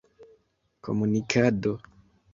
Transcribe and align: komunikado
komunikado 0.83 1.71